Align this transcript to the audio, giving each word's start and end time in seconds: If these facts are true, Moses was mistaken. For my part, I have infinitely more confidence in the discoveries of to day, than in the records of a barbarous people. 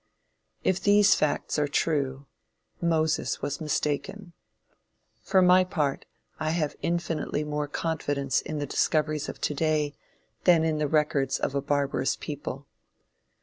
If 0.63 0.81
these 0.81 1.13
facts 1.13 1.59
are 1.59 1.67
true, 1.67 2.25
Moses 2.81 3.43
was 3.43 3.61
mistaken. 3.61 4.33
For 5.21 5.43
my 5.43 5.63
part, 5.63 6.07
I 6.39 6.49
have 6.49 6.75
infinitely 6.81 7.43
more 7.43 7.67
confidence 7.67 8.41
in 8.41 8.57
the 8.57 8.65
discoveries 8.65 9.29
of 9.29 9.39
to 9.41 9.53
day, 9.53 9.93
than 10.45 10.63
in 10.63 10.79
the 10.79 10.87
records 10.87 11.37
of 11.37 11.53
a 11.53 11.61
barbarous 11.61 12.15
people. 12.15 12.65